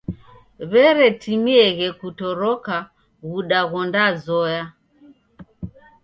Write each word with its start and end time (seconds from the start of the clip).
W'eretimieghe 0.69 1.87
kutoroka 1.99 2.75
w'uda 3.27 3.61
ghondazoya. 3.69 4.63